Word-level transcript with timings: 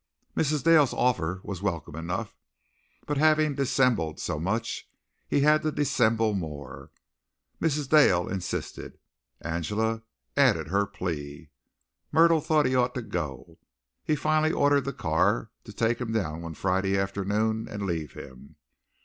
Mrs. 0.35 0.63
Dale's 0.63 0.95
offer 0.95 1.41
was 1.43 1.61
welcome 1.61 1.95
enough, 1.95 2.35
but 3.05 3.17
having 3.19 3.53
dissembled 3.53 4.19
so 4.19 4.39
much 4.39 4.89
he 5.27 5.41
had 5.41 5.61
to 5.61 5.71
dissemble 5.71 6.33
more. 6.33 6.89
Mrs. 7.61 7.87
Dale 7.87 8.27
insisted. 8.27 8.97
Angela 9.41 10.01
added 10.35 10.69
her 10.69 10.87
plea. 10.87 11.51
Myrtle 12.11 12.41
thought 12.41 12.65
he 12.65 12.73
ought 12.73 12.95
to 12.95 13.03
go. 13.03 13.59
He 14.03 14.15
finally 14.15 14.51
ordered 14.51 14.85
the 14.85 14.93
car 14.93 15.51
to 15.65 15.71
take 15.71 16.01
him 16.01 16.11
down 16.13 16.41
one 16.41 16.55
Friday 16.55 16.97
afternoon 16.97 17.67
and 17.69 17.85
leave 17.85 18.13
him. 18.13 18.55